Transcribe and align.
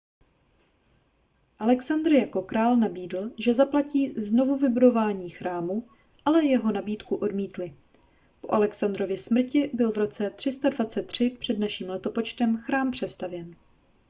alexandr 1.59 2.13
jako 2.13 2.41
král 2.41 2.77
nabídl 2.77 3.31
že 3.39 3.53
zaplatí 3.53 4.09
znovuvybudování 4.17 5.29
chrámu 5.29 5.87
ale 6.25 6.45
jeho 6.45 6.71
nabídku 6.71 7.15
odmítli 7.15 7.75
po 8.41 8.53
alexandrově 8.53 9.17
smrti 9.17 9.69
byl 9.73 9.91
v 9.91 9.97
roce 9.97 10.29
323 10.29 11.29
př 11.39 11.49
n 11.49 11.65
l 12.39 12.57
chrám 12.57 12.91
přestavěn 12.91 13.47